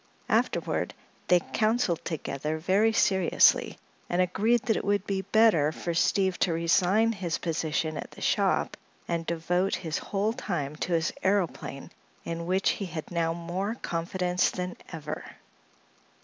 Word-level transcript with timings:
Afterward 0.29 0.95
they 1.27 1.41
counseled 1.53 2.03
together 2.03 2.57
very 2.57 2.91
seriously 2.91 3.77
and 4.09 4.19
agreed 4.19 4.63
that 4.63 4.75
it 4.75 4.83
would 4.83 5.05
be 5.05 5.21
better 5.21 5.71
for 5.71 5.93
Steve 5.93 6.39
to 6.39 6.53
resign 6.53 7.11
his 7.11 7.37
position 7.37 7.97
at 7.97 8.09
the 8.09 8.19
shop 8.21 8.77
and 9.07 9.27
devote 9.27 9.75
his 9.75 9.99
whole 9.99 10.33
time 10.33 10.75
to 10.77 10.93
his 10.93 11.13
aëroplane, 11.23 11.91
in 12.25 12.47
which 12.47 12.71
he 12.71 12.87
had 12.87 13.11
now 13.11 13.33
more 13.35 13.75
confidence 13.75 14.49
than 14.49 14.75
ever. 14.91 15.23